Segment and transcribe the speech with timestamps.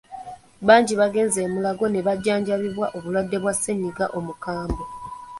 [0.67, 4.83] Bangi bagenze e Mulago ne bajjanjabibwa obulwadde bwa ssenyiga omukambwe.